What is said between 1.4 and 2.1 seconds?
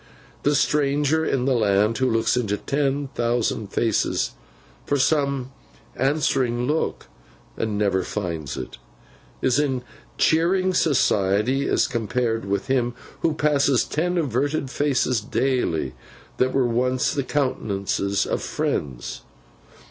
the land who